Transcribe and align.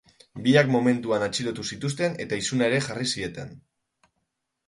Biak 0.45 0.69
momentuan 0.75 1.25
atxilotu 1.25 1.65
zituzten 1.75 2.17
eta 2.25 2.41
isuna 2.45 2.69
ere 2.71 2.79
jarri 2.87 3.09
zieten. 3.17 3.55